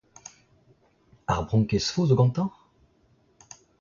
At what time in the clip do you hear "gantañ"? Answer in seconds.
2.19-2.49